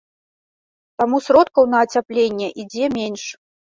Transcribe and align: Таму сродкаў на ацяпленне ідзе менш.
Таму 1.01 1.19
сродкаў 1.27 1.63
на 1.73 1.77
ацяпленне 1.85 2.47
ідзе 2.65 2.85
менш. 2.99 3.23